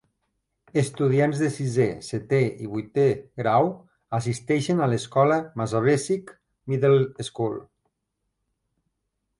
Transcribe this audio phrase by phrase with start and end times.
[0.81, 3.05] Estudiants de sisè, setè i vuitè
[3.43, 3.69] grau
[4.21, 6.33] assisteixen a l'escola Massabesic
[6.73, 7.61] Middle School.